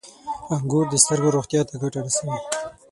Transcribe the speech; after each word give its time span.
•انګور 0.55 0.85
د 0.89 0.95
سترګو 1.03 1.33
روغتیا 1.35 1.61
ته 1.69 1.73
ګټه 1.81 1.99
رسوي. 2.05 2.37